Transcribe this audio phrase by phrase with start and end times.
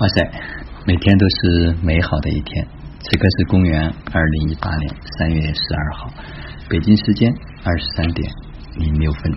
[0.00, 0.30] 哇塞，
[0.86, 2.64] 每天都是美好的一天。
[3.00, 6.10] 此刻是公元二零一八年三月十二号，
[6.68, 7.34] 北京时间
[7.64, 8.30] 二十三点
[8.76, 9.32] 零六分。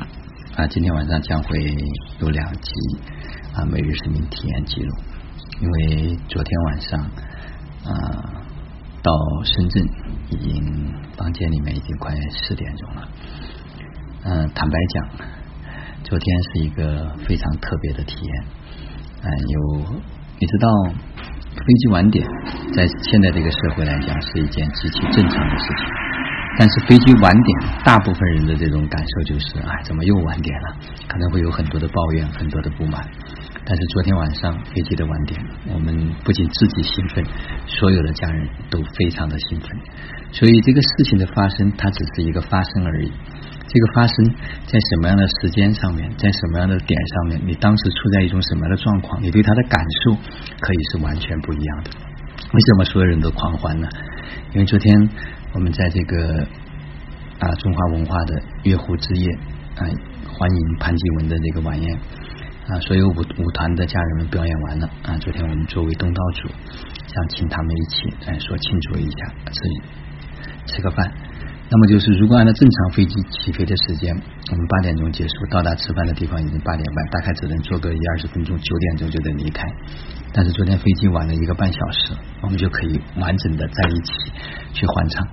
[0.55, 1.57] 啊，今天晚上将会
[2.19, 2.71] 有两集
[3.55, 4.95] 啊每日生命体验记录。
[5.61, 6.99] 因为昨天晚上
[7.83, 8.45] 啊
[9.01, 9.11] 到
[9.43, 9.83] 深圳，
[10.29, 13.09] 已经房间里面已经快四点钟了。
[14.25, 15.09] 嗯，坦白讲，
[16.03, 18.43] 昨天是一个非常特别的体验。
[19.23, 19.85] 嗯，有。
[20.41, 20.67] 你知道
[21.53, 22.25] 飞机晚点
[22.73, 25.85] 在现在这个社会来讲是一件极其正常的事情，
[26.57, 30.75] 但是飞机晚点，大部分人的这种感受就是，哎，怎么又晚点了？
[31.07, 32.99] 可能会有很多的抱怨，很多的不满。
[33.63, 35.39] 但是昨天晚上飞机的晚点，
[35.71, 37.23] 我们不仅自己兴奋，
[37.67, 39.69] 所有的家人都非常的兴奋。
[40.31, 43.11] 所以这个事情的发生，它只是一个发生而已。
[43.73, 44.25] 这个发生
[44.67, 50.11] 在什么样的时间上面，在什么样的点上面，你当时处在一种什么样的状况，你对他的感受
[50.59, 51.91] 可以是完全不一样的。
[52.51, 53.87] 为什么所有人都狂欢呢？
[54.51, 55.09] 因为昨天
[55.53, 56.45] 我们在这个
[57.39, 59.25] 啊中华文化的月湖之夜
[59.77, 59.87] 啊，
[60.27, 61.97] 欢迎潘基文的这个晚宴
[62.67, 66.49] 啊，所有舞舞团的家人们表演完了啊，昨天我们作为东道主，
[67.07, 71.09] 想请他们一起来说庆祝一下，吃吃个饭。
[71.71, 79.65] 那么就是，如果按照正常飞机起飞的时间，我们八点钟结束，到达吃饭的地方已经八点半，大概只能坐个一二十分钟，九点钟就得离开。
[80.33, 84.11] 但是昨天飞机晚了一个半小时，我们就可以完整的在一起
[84.73, 85.25] 去欢唱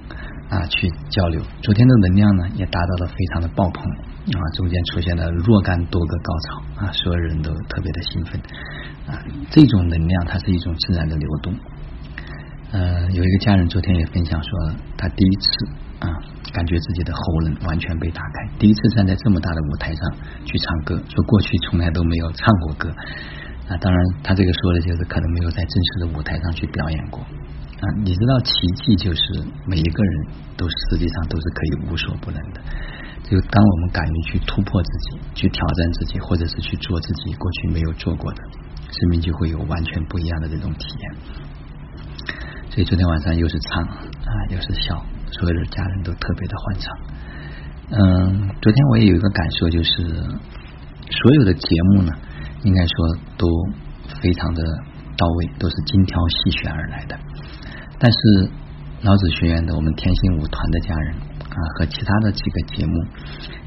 [0.51, 1.43] 啊，去交流。
[1.61, 8.41] 昨天的能量呢，也达到了非常的爆棚啊，中间出现了若干多个高潮啊，所有人都特别的兴奋
[9.09, 9.19] 啊。
[9.51, 11.53] 这种能量它是一种自然的流动。
[12.71, 14.51] 呃，有一个家人昨天也分享说，
[14.97, 15.88] 他第一次。
[16.59, 20.03] 感觉自己的喉咙完全被打开，第一次站在这么大的舞台上
[20.45, 22.91] 去唱歌，说过去从来都没有唱过歌。
[23.69, 27.21] 啊，当然他这个说的就是可能没有在正式的舞台上去表演过。
[27.23, 29.23] 啊，你知道奇迹就是
[29.67, 32.61] 每一个人都实际上都是可以无所不能的。
[33.31, 38.43] 就当我们敢于去突破自己，去挑战自己，或者是去做自己过去没有做过的，
[38.91, 41.15] 生命就会有完全不一样的这种体验。
[42.71, 45.01] 所以昨天晚上又是唱啊，又是笑。
[45.33, 46.99] 所有的家人都特别的欢畅。
[47.91, 50.05] 嗯，昨天我也有一个感受，就是
[51.11, 52.13] 所有的节目呢，
[52.63, 53.47] 应该说都
[54.21, 54.63] 非常的
[55.17, 57.19] 到位，都是精挑细选而来的。
[57.99, 58.51] 但是
[59.03, 62.93] 老子学院的我们天星舞团的家人啊，和其他的几个节目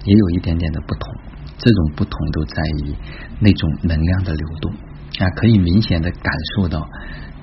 [0.06, 1.16] 也有一点点的不同。
[1.58, 2.96] 这种不同都在于
[3.40, 4.72] 那种能量的流动
[5.20, 6.88] 啊，可以明显的感受到，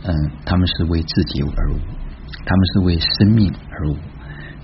[0.04, 0.14] 嗯，
[0.44, 1.78] 他们是为自己而舞。
[2.48, 3.96] 他们是为生命而舞，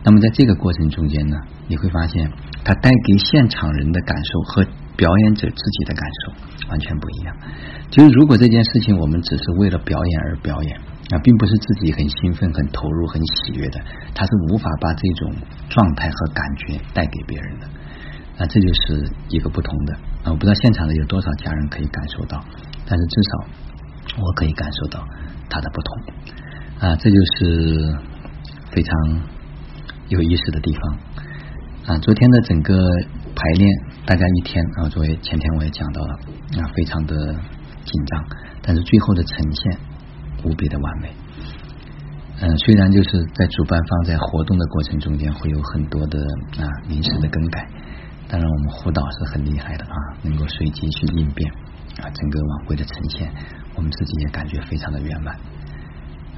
[0.03, 1.37] 那么在这个过程中间呢，
[1.69, 2.33] 你会发现，
[2.65, 4.65] 它带给现场人的感受和
[4.97, 7.37] 表演者自己的感受完全不一样。
[7.91, 10.75] 就是如果这件事情我们只是为了表演而表演，
[11.13, 13.79] 啊，并不是自己很兴奋、很投入、很喜悦的，
[14.15, 15.35] 他是无法把这种
[15.69, 17.67] 状态和感觉带给别人的。
[18.39, 19.95] 那这就是一个不同的。
[20.25, 22.43] 啊，我不知道现场的有多少家人可以感受到，
[22.87, 25.07] 但是至少我可以感受到
[25.51, 26.03] 它的不同。
[26.85, 27.97] 啊，这就是
[28.71, 29.23] 非常
[30.09, 30.99] 有意思的地方
[31.87, 31.99] 啊！
[32.01, 32.77] 昨天的整个
[33.35, 33.71] 排练
[34.05, 36.13] 大概一天啊，作为前天我也讲到了
[36.61, 37.17] 啊，非常的
[37.87, 38.23] 紧张，
[38.61, 39.79] 但是最后的呈现
[40.45, 41.11] 无比的完美。
[42.43, 46.19] 嗯，虽然就是在主办方在活动的过程中间会有很多的
[46.59, 47.67] 啊临时的更改，
[48.29, 51.51] 当然我们胡导是很厉害的啊，能够随机去应变
[52.03, 53.33] 啊，整个晚会的呈现，
[53.75, 55.35] 我们自己也感觉非常的圆满。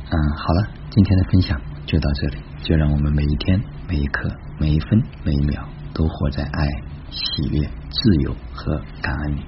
[0.08, 2.42] 嗯，好了，今天的分享就到这里。
[2.62, 4.28] 就让我们每一天、每一刻、
[4.58, 6.68] 每一分、每一秒，都活在爱、
[7.10, 9.40] 喜悦、自由和感恩里。